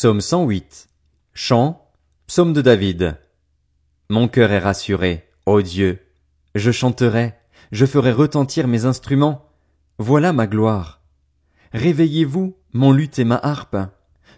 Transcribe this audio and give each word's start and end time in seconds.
Psaume 0.00 0.22
108. 0.22 0.88
Chant, 1.34 1.92
psaume 2.26 2.54
de 2.54 2.62
David. 2.62 3.18
Mon 4.08 4.28
cœur 4.28 4.50
est 4.50 4.58
rassuré, 4.58 5.28
ô 5.44 5.60
Dieu. 5.60 5.98
Je 6.54 6.70
chanterai, 6.70 7.34
je 7.70 7.84
ferai 7.84 8.10
retentir 8.10 8.66
mes 8.66 8.86
instruments. 8.86 9.50
Voilà 9.98 10.32
ma 10.32 10.46
gloire. 10.46 11.02
Réveillez-vous, 11.74 12.56
mon 12.72 12.92
luth 12.92 13.18
et 13.18 13.24
ma 13.24 13.36
harpe. 13.36 13.76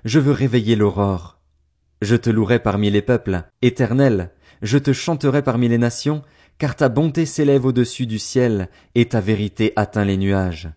Je 0.05 0.19
veux 0.19 0.33
réveiller 0.33 0.75
l'aurore. 0.75 1.39
Je 2.01 2.17
te 2.17 2.29
louerai 2.29 2.59
parmi 2.59 2.91
les 2.91 3.01
peuples, 3.01 3.45
éternel. 3.63 4.33
Je 4.63 4.79
te 4.79 4.93
chanterai 4.93 5.43
parmi 5.43 5.69
les 5.69 5.79
nations, 5.79 6.23
car 6.59 6.75
ta 6.75 6.89
bonté 6.89 7.25
s'élève 7.25 7.67
au-dessus 7.67 8.07
du 8.07 8.19
ciel, 8.19 8.69
et 8.97 9.11
ta 9.11 9.21
vérité 9.21 9.73
atteint 9.77 10.05
les 10.05 10.17
nuages. 10.17 10.71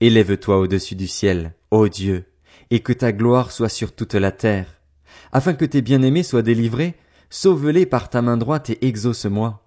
Élève-toi 0.00 0.58
au-dessus 0.58 0.94
du 0.94 1.06
ciel, 1.06 1.52
ô 1.70 1.86
Dieu, 1.86 2.29
et 2.70 2.80
que 2.80 2.92
ta 2.92 3.12
gloire 3.12 3.52
soit 3.52 3.68
sur 3.68 3.92
toute 3.94 4.14
la 4.14 4.32
terre. 4.32 4.80
Afin 5.32 5.54
que 5.54 5.64
tes 5.64 5.82
bien-aimés 5.82 6.22
soient 6.22 6.42
délivrés, 6.42 6.96
sauve-les 7.30 7.86
par 7.86 8.10
ta 8.10 8.22
main 8.22 8.36
droite 8.36 8.70
et 8.70 8.86
exauce-moi. 8.86 9.66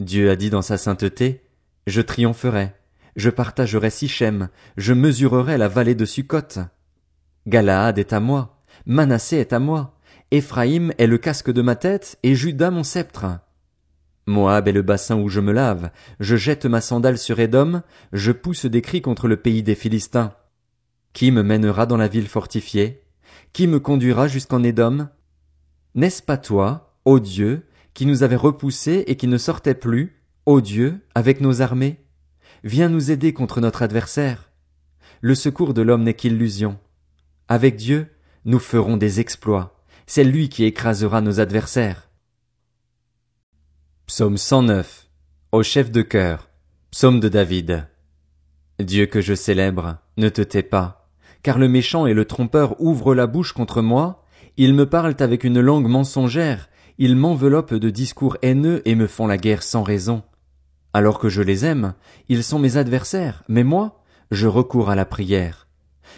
Dieu 0.00 0.30
a 0.30 0.36
dit 0.36 0.50
dans 0.50 0.62
sa 0.62 0.78
sainteté, 0.78 1.42
Je 1.86 2.00
triompherai, 2.00 2.72
je 3.16 3.30
partagerai 3.30 3.90
Sichem, 3.90 4.48
je 4.76 4.92
mesurerai 4.92 5.58
la 5.58 5.68
vallée 5.68 5.94
de 5.94 6.04
Sukkot. 6.04 6.60
Galaad 7.46 7.98
est 7.98 8.12
à 8.12 8.20
moi, 8.20 8.62
Manassé 8.86 9.36
est 9.36 9.52
à 9.52 9.58
moi, 9.58 9.98
Éphraïm 10.30 10.92
est 10.98 11.06
le 11.06 11.18
casque 11.18 11.50
de 11.50 11.62
ma 11.62 11.76
tête, 11.76 12.18
et 12.22 12.34
Judas 12.34 12.70
mon 12.70 12.84
sceptre. 12.84 13.26
Moab 14.26 14.68
est 14.68 14.72
le 14.72 14.82
bassin 14.82 15.16
où 15.16 15.28
je 15.28 15.40
me 15.40 15.52
lave, 15.52 15.90
je 16.20 16.36
jette 16.36 16.64
ma 16.66 16.80
sandale 16.80 17.18
sur 17.18 17.40
Édom, 17.40 17.82
je 18.12 18.32
pousse 18.32 18.66
des 18.66 18.80
cris 18.80 19.02
contre 19.02 19.26
le 19.26 19.36
pays 19.36 19.62
des 19.62 19.74
Philistins. 19.74 20.32
Qui 21.12 21.30
me 21.30 21.42
mènera 21.42 21.86
dans 21.86 21.96
la 21.96 22.08
ville 22.08 22.28
fortifiée? 22.28 23.02
Qui 23.52 23.66
me 23.66 23.80
conduira 23.80 24.28
jusqu'en 24.28 24.62
Édom? 24.62 25.08
N'est-ce 25.94 26.22
pas 26.22 26.38
toi, 26.38 26.96
ô 27.04 27.20
Dieu, 27.20 27.66
qui 27.92 28.06
nous 28.06 28.22
avais 28.22 28.36
repoussés 28.36 29.04
et 29.06 29.16
qui 29.16 29.26
ne 29.26 29.36
sortait 29.36 29.74
plus, 29.74 30.22
ô 30.46 30.60
Dieu, 30.60 31.00
avec 31.14 31.40
nos 31.40 31.60
armées? 31.60 32.02
Viens 32.64 32.88
nous 32.88 33.10
aider 33.10 33.32
contre 33.32 33.60
notre 33.60 33.82
adversaire. 33.82 34.50
Le 35.20 35.34
secours 35.34 35.74
de 35.74 35.82
l'homme 35.82 36.02
n'est 36.02 36.14
qu'illusion. 36.14 36.78
Avec 37.48 37.76
Dieu, 37.76 38.06
nous 38.44 38.58
ferons 38.58 38.96
des 38.96 39.20
exploits. 39.20 39.84
C'est 40.06 40.24
lui 40.24 40.48
qui 40.48 40.64
écrasera 40.64 41.20
nos 41.20 41.40
adversaires. 41.40 42.08
Psaume 44.06 44.36
109. 44.36 45.08
Au 45.52 45.62
chef 45.62 45.90
de 45.90 46.02
cœur. 46.02 46.48
Psaume 46.90 47.20
de 47.20 47.28
David. 47.28 47.86
Dieu 48.78 49.06
que 49.06 49.20
je 49.20 49.34
célèbre, 49.34 49.98
ne 50.16 50.28
te 50.28 50.42
tais 50.42 50.62
pas, 50.62 51.01
car 51.42 51.58
le 51.58 51.68
méchant 51.68 52.06
et 52.06 52.14
le 52.14 52.24
trompeur 52.24 52.80
ouvrent 52.80 53.14
la 53.14 53.26
bouche 53.26 53.52
contre 53.52 53.82
moi, 53.82 54.24
ils 54.56 54.74
me 54.74 54.86
parlent 54.86 55.16
avec 55.20 55.44
une 55.44 55.60
langue 55.60 55.88
mensongère, 55.88 56.68
ils 56.98 57.16
m'enveloppent 57.16 57.74
de 57.74 57.90
discours 57.90 58.36
haineux 58.42 58.82
et 58.84 58.94
me 58.94 59.06
font 59.06 59.26
la 59.26 59.38
guerre 59.38 59.62
sans 59.62 59.82
raison. 59.82 60.22
Alors 60.92 61.18
que 61.18 61.28
je 61.28 61.42
les 61.42 61.64
aime, 61.64 61.94
ils 62.28 62.44
sont 62.44 62.58
mes 62.58 62.76
adversaires, 62.76 63.42
mais 63.48 63.64
moi, 63.64 64.02
je 64.30 64.46
recours 64.46 64.90
à 64.90 64.94
la 64.94 65.06
prière. 65.06 65.68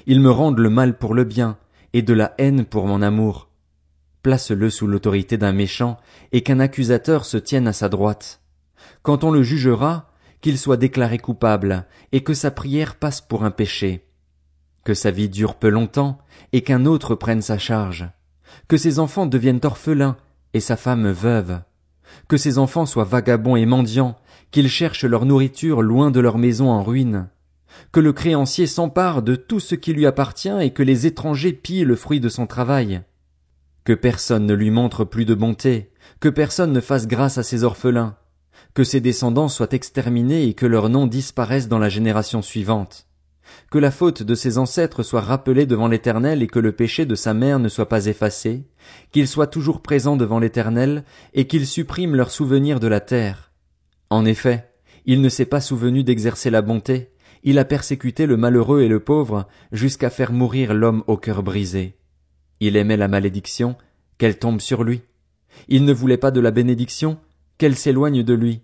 Ils 0.07 0.21
me 0.21 0.31
rendent 0.31 0.59
le 0.59 0.71
mal 0.71 0.99
pour 0.99 1.15
le 1.15 1.25
bien, 1.25 1.59
et 1.93 2.03
de 2.03 2.13
la 2.13 2.35
haine 2.39 2.65
pour 2.65 2.87
mon 2.87 3.03
amour 3.03 3.49
place-le 4.25 4.71
sous 4.71 4.89
l'autorité 4.89 5.37
d'un 5.37 5.53
méchant, 5.53 5.99
et 6.33 6.41
qu'un 6.41 6.59
accusateur 6.59 7.25
se 7.25 7.37
tienne 7.37 7.69
à 7.69 7.73
sa 7.73 7.89
droite. 7.89 8.41
Quand 9.03 9.23
on 9.23 9.31
le 9.31 9.45
jugera, 9.45 10.11
qu'il 10.41 10.59
soit 10.59 10.79
déclaré 10.79 11.19
coupable, 11.19 11.87
et 12.11 12.25
que 12.25 12.35
sa 12.35 12.51
prière 12.51 12.97
passe 12.97 13.21
pour 13.21 13.45
un 13.45 13.53
péché. 13.53 14.09
Que 14.85 14.95
sa 14.95 15.11
vie 15.11 15.29
dure 15.29 15.55
peu 15.57 15.69
longtemps, 15.69 16.19
et 16.53 16.63
qu'un 16.63 16.85
autre 16.85 17.15
prenne 17.15 17.43
sa 17.43 17.59
charge. 17.59 18.09
Que 18.69 18.77
ses 18.77 18.99
enfants 18.99 19.27
deviennent 19.27 19.61
orphelins, 19.65 20.17
et 20.53 20.61
sa 20.61 20.77
femme 20.77 21.11
veuve. 21.11 21.61
Que 22.29 22.37
ses 22.37 22.59
enfants 22.59 22.87
soient 22.87 23.05
vagabonds 23.05 23.57
et 23.57 23.67
mendiants, 23.67 24.17
qu'ils 24.51 24.69
cherchent 24.69 25.05
leur 25.05 25.25
nourriture 25.25 25.83
loin 25.83 26.11
de 26.11 26.21
leur 26.21 26.39
maison 26.39 26.71
en 26.71 26.83
ruine. 26.83 27.29
Que 27.91 28.01
le 28.01 28.13
créancier 28.13 28.67
s'empare 28.67 29.23
de 29.23 29.35
tout 29.35 29.59
ce 29.59 29.75
qui 29.75 29.93
lui 29.93 30.07
appartient 30.07 30.61
et 30.61 30.71
que 30.71 30.83
les 30.83 31.07
étrangers 31.07 31.53
pillent 31.53 31.85
le 31.85 31.97
fruit 31.97 32.21
de 32.21 32.29
son 32.29 32.47
travail 32.47 33.03
que 33.85 33.93
personne 33.93 34.47
ne 34.47 34.55
lui 34.55 34.71
montre 34.71 35.05
plus 35.05 35.27
de 35.27 35.35
bonté, 35.35 35.93
que 36.21 36.31
personne 36.31 36.73
ne 36.73 36.81
fasse 36.81 37.07
grâce 37.07 37.39
à 37.39 37.43
ses 37.43 37.65
orphelins, 37.65 38.17
que 38.73 38.83
ses 38.83 39.01
descendants 39.01 39.49
soient 39.49 39.73
exterminés 39.73 40.49
et 40.49 40.55
que 40.55 40.67
leurs 40.67 40.89
noms 40.89 41.07
disparaissent 41.07 41.69
dans 41.69 41.79
la 41.79 41.91
génération 41.91 42.41
suivante, 42.41 43.07
que 43.71 43.79
la 43.79 43.91
faute 43.91 44.23
de 44.23 44.35
ses 44.35 44.59
ancêtres 44.59 45.03
soit 45.03 45.21
rappelée 45.21 45.67
devant 45.67 45.89
l'Éternel 45.89 46.43
et 46.43 46.47
que 46.47 46.59
le 46.59 46.73
péché 46.73 47.07
de 47.07 47.15
sa 47.15 47.35
mère 47.35 47.59
ne 47.59 47.69
soit 47.69 47.89
pas 47.89 48.07
effacé, 48.07 48.65
qu'il 49.13 49.29
soit 49.29 49.47
toujours 49.47 49.83
présent 49.83 50.17
devant 50.17 50.39
l'Éternel 50.39 51.05
et 51.33 51.47
qu'il 51.47 51.67
supprime 51.67 52.15
leur 52.15 52.31
souvenir 52.31 52.81
de 52.81 52.87
la 52.87 53.01
terre. 53.01 53.53
En 54.11 54.25
effet, 54.25 54.71
il 55.07 55.21
ne 55.21 55.29
s'est 55.29 55.45
pas 55.45 55.61
souvenu 55.61 56.05
d'exercer 56.05 56.51
la 56.51 56.63
bonté, 56.63 57.11
il 57.43 57.59
a 57.59 57.65
persécuté 57.67 58.25
le 58.25 58.39
malheureux 58.39 58.81
et 58.81 58.89
le 58.89 59.01
pauvre 59.01 59.47
jusqu'à 59.71 60.09
faire 60.09 60.33
mourir 60.33 60.73
l'homme 60.73 61.05
au 61.07 61.19
cœur 61.19 61.43
brisé. 61.43 61.99
Il 62.61 62.77
aimait 62.77 62.97
la 62.97 63.09
malédiction, 63.09 63.77
qu'elle 64.17 64.39
tombe 64.39 64.61
sur 64.61 64.83
lui. 64.83 65.03
Il 65.69 65.85
ne 65.85 65.93
voulait 65.93 66.17
pas 66.17 66.31
de 66.31 66.41
la 66.41 66.51
bénédiction, 66.51 67.19
qu'elle 67.59 67.77
s'éloigne 67.77 68.23
de 68.23 68.33
lui. 68.33 68.63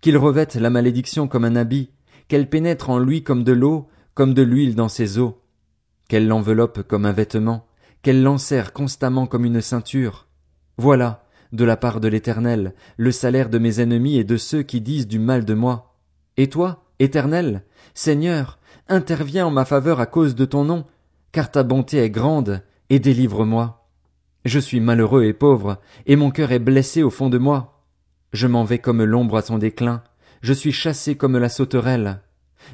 Qu'il 0.00 0.16
revête 0.16 0.56
la 0.56 0.70
malédiction 0.70 1.28
comme 1.28 1.44
un 1.44 1.54
habit, 1.54 1.90
qu'elle 2.26 2.48
pénètre 2.48 2.90
en 2.90 2.98
lui 2.98 3.22
comme 3.22 3.44
de 3.44 3.52
l'eau, 3.52 3.88
comme 4.18 4.34
de 4.34 4.42
l'huile 4.42 4.74
dans 4.74 4.88
ses 4.88 5.20
eaux. 5.20 5.40
Qu'elle 6.08 6.26
l'enveloppe 6.26 6.82
comme 6.82 7.06
un 7.06 7.12
vêtement, 7.12 7.68
qu'elle 8.02 8.24
l'enserre 8.24 8.72
constamment 8.72 9.28
comme 9.28 9.44
une 9.44 9.60
ceinture. 9.60 10.26
Voilà, 10.76 11.24
de 11.52 11.62
la 11.62 11.76
part 11.76 12.00
de 12.00 12.08
l'Éternel, 12.08 12.74
le 12.96 13.12
salaire 13.12 13.48
de 13.48 13.58
mes 13.58 13.78
ennemis 13.78 14.16
et 14.16 14.24
de 14.24 14.36
ceux 14.36 14.64
qui 14.64 14.80
disent 14.80 15.06
du 15.06 15.20
mal 15.20 15.44
de 15.44 15.54
moi. 15.54 15.94
Et 16.36 16.48
toi, 16.48 16.82
Éternel, 16.98 17.62
Seigneur, 17.94 18.58
interviens 18.88 19.46
en 19.46 19.52
ma 19.52 19.64
faveur 19.64 20.00
à 20.00 20.06
cause 20.06 20.34
de 20.34 20.46
ton 20.46 20.64
nom, 20.64 20.84
car 21.30 21.52
ta 21.52 21.62
bonté 21.62 21.98
est 21.98 22.10
grande, 22.10 22.64
et 22.90 22.98
délivre-moi. 22.98 23.88
Je 24.44 24.58
suis 24.58 24.80
malheureux 24.80 25.26
et 25.26 25.32
pauvre, 25.32 25.80
et 26.06 26.16
mon 26.16 26.32
cœur 26.32 26.50
est 26.50 26.58
blessé 26.58 27.04
au 27.04 27.10
fond 27.10 27.28
de 27.28 27.38
moi. 27.38 27.84
Je 28.32 28.48
m'en 28.48 28.64
vais 28.64 28.80
comme 28.80 29.04
l'ombre 29.04 29.36
à 29.36 29.42
son 29.42 29.58
déclin, 29.58 30.02
je 30.42 30.52
suis 30.52 30.72
chassé 30.72 31.16
comme 31.16 31.38
la 31.38 31.48
sauterelle. 31.48 32.20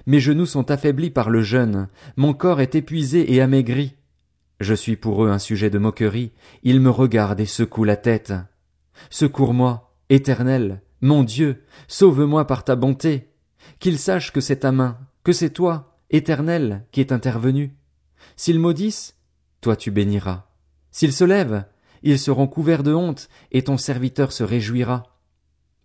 Mes 0.06 0.20
genoux 0.20 0.46
sont 0.46 0.70
affaiblis 0.70 1.10
par 1.10 1.30
le 1.30 1.42
jeûne, 1.42 1.88
mon 2.16 2.34
corps 2.34 2.60
est 2.60 2.74
épuisé 2.74 3.32
et 3.34 3.40
amaigri. 3.40 3.96
Je 4.60 4.74
suis 4.74 4.96
pour 4.96 5.24
eux 5.24 5.30
un 5.30 5.38
sujet 5.38 5.70
de 5.70 5.78
moquerie, 5.78 6.32
ils 6.62 6.80
me 6.80 6.90
regardent 6.90 7.40
et 7.40 7.46
secouent 7.46 7.84
la 7.84 7.96
tête. 7.96 8.32
Secours-moi, 9.10 9.94
éternel, 10.10 10.82
mon 11.00 11.22
Dieu, 11.22 11.64
sauve-moi 11.88 12.46
par 12.46 12.64
ta 12.64 12.76
bonté. 12.76 13.30
Qu'ils 13.78 13.98
sachent 13.98 14.32
que 14.32 14.40
c'est 14.40 14.60
ta 14.60 14.72
main, 14.72 14.98
que 15.22 15.32
c'est 15.32 15.50
toi, 15.50 15.98
éternel, 16.10 16.86
qui 16.92 17.00
est 17.00 17.12
intervenu. 17.12 17.76
S'ils 18.36 18.60
maudissent, 18.60 19.16
toi 19.60 19.76
tu 19.76 19.90
béniras. 19.90 20.46
S'ils 20.90 21.12
se 21.12 21.24
lèvent, 21.24 21.64
ils 22.02 22.18
seront 22.18 22.46
couverts 22.46 22.82
de 22.82 22.94
honte, 22.94 23.28
et 23.50 23.64
ton 23.64 23.76
serviteur 23.76 24.32
se 24.32 24.44
réjouira. 24.44 25.13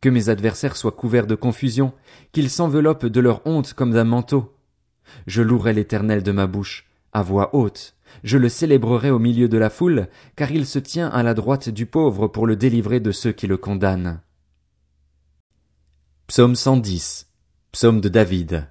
Que 0.02 0.10
mes 0.10 0.30
adversaires 0.30 0.76
soient 0.78 0.92
couverts 0.92 1.28
de 1.28 1.36
confusion, 1.36 1.94
qu'ils 2.32 2.50
s'enveloppent 2.50 3.06
de 3.06 3.20
leur 3.20 3.42
honte 3.46 3.74
comme 3.74 3.92
d'un 3.92 4.06
manteau. 4.06 4.56
Je 5.28 5.42
louerai 5.42 5.74
l'Éternel 5.74 6.24
de 6.24 6.32
ma 6.32 6.48
bouche, 6.48 6.88
à 7.12 7.22
voix 7.22 7.56
haute, 7.56 7.96
je 8.24 8.38
le 8.38 8.50
célébrerai 8.50 9.12
au 9.12 9.20
milieu 9.20 9.48
de 9.48 9.58
la 9.58 9.70
foule, 9.70 10.08
car 10.36 10.52
il 10.52 10.66
se 10.66 10.80
tient 10.80 11.08
à 11.08 11.24
la 11.24 11.34
droite 11.34 11.70
du 11.70 11.86
pauvre 11.86 12.28
pour 12.28 12.48
le 12.48 12.56
délivrer 12.56 13.00
de 13.00 13.12
ceux 13.12 13.32
qui 13.32 13.48
le 13.48 13.58
condamnent. 13.58 14.22
Psaume 16.28 16.56
110. 16.56 17.28
Psaume 17.72 18.02
de 18.02 18.10
David. 18.10 18.68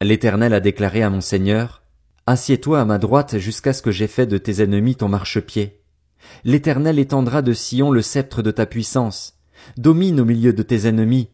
L'Éternel 0.00 0.54
a 0.54 0.60
déclaré 0.60 1.02
à 1.02 1.10
mon 1.10 1.20
Seigneur, 1.20 1.82
Assieds-toi 2.26 2.80
à 2.80 2.84
ma 2.84 2.98
droite 2.98 3.38
jusqu'à 3.38 3.72
ce 3.72 3.82
que 3.82 3.90
j'aie 3.90 4.06
fait 4.06 4.26
de 4.26 4.38
tes 4.38 4.62
ennemis 4.62 4.94
ton 4.94 5.08
marchepied. 5.08 5.82
L'Éternel 6.44 7.00
étendra 7.00 7.42
de 7.42 7.52
Sion 7.52 7.90
le 7.90 8.00
sceptre 8.00 8.42
de 8.42 8.52
ta 8.52 8.64
puissance. 8.64 9.40
Domine 9.76 10.20
au 10.20 10.24
milieu 10.24 10.52
de 10.52 10.62
tes 10.62 10.86
ennemis. 10.86 11.28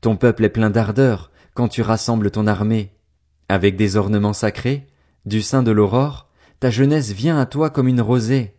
Ton 0.00 0.16
peuple 0.16 0.44
est 0.44 0.50
plein 0.50 0.70
d'ardeur 0.70 1.30
quand 1.54 1.68
tu 1.68 1.82
rassembles 1.82 2.30
ton 2.30 2.46
armée. 2.46 2.92
Avec 3.48 3.76
des 3.76 3.96
ornements 3.96 4.32
sacrés, 4.32 4.86
du 5.26 5.42
sein 5.42 5.62
de 5.62 5.70
l'aurore, 5.70 6.28
ta 6.60 6.70
jeunesse 6.70 7.12
vient 7.12 7.38
à 7.38 7.46
toi 7.46 7.70
comme 7.70 7.88
une 7.88 8.00
rosée. 8.00 8.54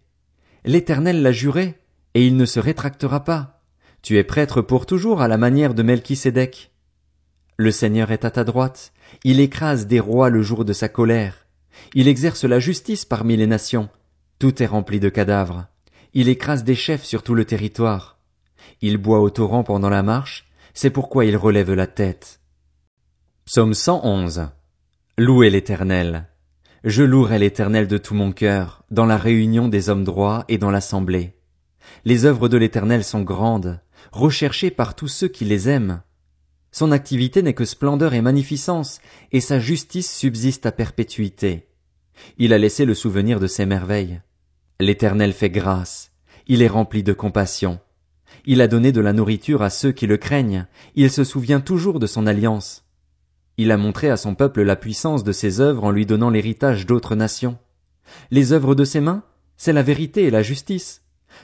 L'Éternel 0.66 1.22
l'a 1.22 1.32
juré, 1.32 1.80
et 2.14 2.26
il 2.26 2.38
ne 2.38 2.46
se 2.46 2.60
rétractera 2.60 3.24
pas. 3.24 3.62
Tu 4.02 4.18
es 4.18 4.24
prêtre 4.24 4.62
pour 4.62 4.86
toujours 4.86 5.22
à 5.22 5.28
la 5.28 5.38
manière 5.38 5.74
de 5.74 5.84
Melchisédek. 5.84 6.72
Le 7.58 7.72
Seigneur 7.72 8.12
est 8.12 8.26
à 8.26 8.32
ta 8.32 8.44
droite, 8.44 8.94
il 9.24 9.40
écrase 9.40 9.88
des 9.88 10.00
rois 10.00 10.30
le 10.30 10.42
jour 10.42 10.66
de 10.66 10.74
sa 10.74 10.90
colère. 10.90 11.48
Il 11.94 12.08
exerce 12.08 12.44
la 12.44 12.60
justice 12.60 13.06
parmi 13.06 13.38
les 13.38 13.48
nations. 13.48 13.90
Tout 14.40 14.62
est 14.62 14.68
rempli 14.68 15.00
de 15.00 15.10
cadavres. 15.10 15.68
Il 16.14 16.30
écrase 16.30 16.64
des 16.64 16.76
chefs 16.76 17.04
sur 17.04 17.24
tout 17.24 17.36
le 17.36 17.46
territoire. 17.46 18.20
Il 18.82 18.98
boit 18.98 19.20
au 19.20 19.30
torrent 19.30 19.64
pendant 19.64 19.90
la 19.90 20.04
marche, 20.04 20.50
c'est 20.74 20.90
pourquoi 20.90 21.26
il 21.26 21.38
relève 21.38 21.74
la 21.74 21.88
tête. 21.88 22.42
Psaume 23.46 23.74
111. 23.74 24.50
Louez 25.18 25.50
l'éternel. 25.50 26.30
Je 26.84 27.04
louerai 27.04 27.40
l'éternel 27.40 27.88
de 27.88 27.98
tout 27.98 28.14
mon 28.14 28.32
cœur, 28.32 28.84
dans 28.92 29.06
la 29.06 29.18
réunion 29.18 29.68
des 29.68 29.90
hommes 29.90 30.04
droits 30.04 30.44
et 30.50 30.58
dans 30.58 30.72
l'assemblée. 30.72 31.34
Les 32.06 32.26
œuvres 32.26 32.50
de 32.50 32.58
l'éternel 32.58 33.04
sont 33.04 33.22
grandes, 33.22 33.80
recherchées 34.12 34.72
par 34.72 34.96
tous 34.96 35.08
ceux 35.08 35.28
qui 35.28 35.46
les 35.46 35.70
aiment. 35.70 36.02
Son 36.72 36.92
activité 36.92 37.42
n'est 37.42 37.54
que 37.54 37.66
splendeur 37.66 38.14
et 38.14 38.22
magnificence, 38.22 39.00
et 39.32 39.40
sa 39.40 39.60
justice 39.60 40.14
subsiste 40.14 40.66
à 40.66 40.72
perpétuité. 40.72 41.68
Il 42.38 42.52
a 42.52 42.58
laissé 42.58 42.84
le 42.84 42.96
souvenir 42.96 43.40
de 43.40 43.48
ses 43.48 43.66
merveilles. 43.66 44.22
L'éternel 44.80 45.34
fait 45.34 45.50
grâce. 45.50 46.12
Il 46.48 46.62
est 46.62 46.68
rempli 46.68 47.04
de 47.04 47.14
compassion. 47.14 47.80
Il 48.46 48.62
a 48.62 48.68
donné 48.68 48.92
de 48.92 49.02
la 49.02 49.14
nourriture 49.14 49.62
à 49.62 49.70
ceux 49.70 49.92
qui 49.92 50.08
le 50.08 50.18
craignent. 50.18 50.66
Il 50.96 51.10
se 51.10 51.24
souvient 51.24 51.62
toujours 51.62 52.00
de 52.00 52.08
son 52.08 52.28
alliance. 52.28 52.84
Il 53.58 53.72
a 53.72 53.78
montré 53.78 54.10
à 54.10 54.18
son 54.18 54.36
peuple 54.36 54.64
la 54.64 54.76
puissance 54.76 55.24
de 55.24 55.32
ses 55.32 55.62
œuvres 55.62 55.84
en 55.84 55.92
lui 55.92 56.06
donnant 56.06 56.30
l'héritage 56.30 56.86
d'autres 56.86 57.16
nations. 57.16 57.58
Les 58.32 58.52
œuvres 58.52 58.76
de 58.76 58.84
ses 58.84 59.00
mains, 59.00 59.24
c'est 59.58 59.74
la 59.74 59.84
vérité 59.84 60.24
et 60.24 60.32
la 60.32 60.44
justice. 60.44 61.04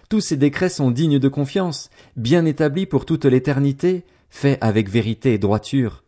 Tous 0.10 0.22
ses 0.22 0.38
décrets 0.38 0.70
sont 0.70 0.92
dignes 0.92 1.20
de 1.20 1.30
confiance, 1.30 1.90
bien 2.16 2.46
établis 2.46 2.86
pour 2.86 3.06
toute 3.06 3.26
l'éternité, 3.26 4.06
faits 4.30 4.58
avec 4.62 4.90
vérité 4.90 5.34
et 5.34 5.38
droiture. 5.38 6.04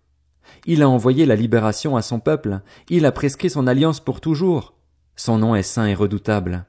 Il 0.65 0.81
a 0.81 0.89
envoyé 0.89 1.25
la 1.25 1.35
libération 1.35 1.95
à 1.95 2.01
son 2.01 2.19
peuple, 2.19 2.61
il 2.89 3.05
a 3.05 3.11
prescrit 3.11 3.49
son 3.49 3.67
alliance 3.67 3.99
pour 3.99 4.21
toujours. 4.21 4.73
Son 5.15 5.37
nom 5.37 5.55
est 5.55 5.63
saint 5.63 5.85
et 5.85 5.95
redoutable. 5.95 6.65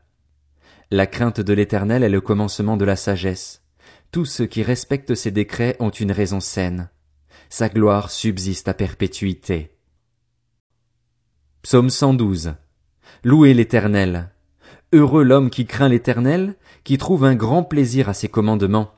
La 0.91 1.07
crainte 1.07 1.41
de 1.41 1.53
l'Éternel 1.53 2.03
est 2.03 2.09
le 2.09 2.21
commencement 2.21 2.77
de 2.77 2.85
la 2.85 2.97
sagesse. 2.97 3.62
Tous 4.13 4.27
ceux 4.27 4.45
qui 4.45 4.63
respectent 4.63 5.15
ses 5.15 5.31
décrets 5.31 5.75
ont 5.81 5.89
une 5.89 6.13
raison 6.13 6.39
saine. 6.39 6.91
Sa 7.49 7.71
gloire 7.71 8.11
subsiste 8.11 8.69
à 8.69 8.75
perpétuité. 8.75 9.75
Psaume 11.63 11.89
112. 11.89 12.53
Louez 13.25 13.55
l'Éternel. 13.55 14.29
Heureux 14.93 15.23
l'homme 15.23 15.49
qui 15.49 15.65
craint 15.65 15.89
l'Éternel, 15.89 16.57
qui 16.85 16.99
trouve 16.99 17.25
un 17.25 17.35
grand 17.35 17.65
plaisir 17.65 18.11
à 18.11 18.15
ses 18.15 18.29
commandements. 18.29 18.93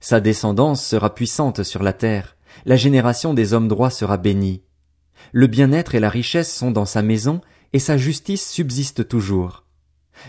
Sa 0.00 0.20
descendance 0.20 0.84
sera 0.84 1.14
puissante 1.14 1.62
sur 1.62 1.82
la 1.82 1.94
terre, 1.94 2.36
la 2.66 2.76
génération 2.76 3.32
des 3.32 3.54
hommes 3.54 3.68
droits 3.68 3.88
sera 3.88 4.18
bénie. 4.18 4.62
Le 5.32 5.46
bien-être 5.46 5.94
et 5.94 6.00
la 6.00 6.10
richesse 6.10 6.54
sont 6.54 6.70
dans 6.70 6.84
sa 6.84 7.00
maison, 7.00 7.40
et 7.72 7.78
sa 7.78 7.96
justice 7.96 8.46
subsiste 8.46 9.08
toujours. 9.08 9.65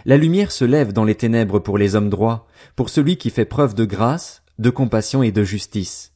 La 0.05 0.17
lumière 0.17 0.51
se 0.51 0.65
lève 0.65 0.93
dans 0.93 1.03
les 1.03 1.15
ténèbres 1.15 1.59
pour 1.59 1.77
les 1.77 1.95
hommes 1.95 2.09
droits, 2.09 2.47
pour 2.75 2.89
celui 2.89 3.17
qui 3.17 3.29
fait 3.29 3.45
preuve 3.45 3.73
de 3.73 3.85
grâce, 3.85 4.43
de 4.59 4.69
compassion 4.69 5.23
et 5.23 5.31
de 5.31 5.43
justice. 5.43 6.13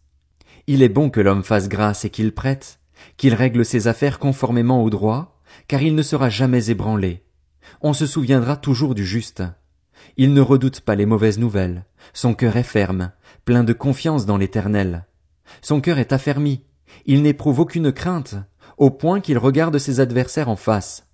Il 0.67 0.83
est 0.83 0.89
bon 0.89 1.09
que 1.09 1.21
l'homme 1.21 1.43
fasse 1.43 1.69
grâce 1.69 2.05
et 2.05 2.09
qu'il 2.09 2.33
prête, 2.33 2.79
qu'il 3.17 3.33
règle 3.33 3.65
ses 3.65 3.87
affaires 3.87 4.19
conformément 4.19 4.83
au 4.83 4.89
droit, 4.89 5.41
car 5.67 5.81
il 5.81 5.95
ne 5.95 6.01
sera 6.01 6.29
jamais 6.29 6.69
ébranlé. 6.69 7.23
On 7.81 7.93
se 7.93 8.05
souviendra 8.05 8.57
toujours 8.57 8.95
du 8.95 9.05
juste. 9.05 9.43
Il 10.17 10.33
ne 10.33 10.41
redoute 10.41 10.81
pas 10.81 10.95
les 10.95 11.05
mauvaises 11.05 11.39
nouvelles. 11.39 11.85
Son 12.13 12.33
cœur 12.33 12.57
est 12.57 12.63
ferme, 12.63 13.11
plein 13.45 13.63
de 13.63 13.73
confiance 13.73 14.25
dans 14.25 14.37
l'éternel. 14.37 15.05
Son 15.61 15.81
cœur 15.81 15.99
est 15.99 16.13
affermi. 16.13 16.63
Il 17.05 17.21
n'éprouve 17.21 17.59
aucune 17.59 17.91
crainte, 17.91 18.35
au 18.77 18.91
point 18.91 19.21
qu'il 19.21 19.37
regarde 19.37 19.77
ses 19.77 19.99
adversaires 19.99 20.49
en 20.49 20.55
face. 20.55 21.07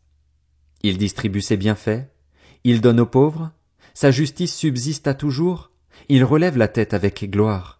Il 0.84 0.98
distribue 0.98 1.42
ses 1.42 1.58
bienfaits, 1.58 2.08
il 2.70 2.82
donne 2.82 3.00
aux 3.00 3.06
pauvres, 3.06 3.52
sa 3.94 4.12
justice 4.12 4.54
subsiste 4.54 5.08
à 5.08 5.14
toujours, 5.14 5.72
il 6.10 6.26
relève 6.26 6.58
la 6.58 6.68
tête 6.68 6.94
avec 6.94 7.24
gloire. 7.32 7.80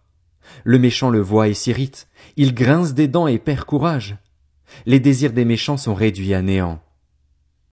Le 0.64 0.78
méchant 0.78 1.10
le 1.10 1.20
voit 1.20 1.48
et 1.48 1.52
s'irrite, 1.52 2.08
il 2.38 2.54
grince 2.54 2.94
des 2.94 3.06
dents 3.06 3.26
et 3.26 3.38
perd 3.38 3.64
courage. 3.64 4.16
Les 4.86 4.98
désirs 4.98 5.34
des 5.34 5.44
méchants 5.44 5.76
sont 5.76 5.92
réduits 5.92 6.32
à 6.32 6.40
néant. 6.40 6.80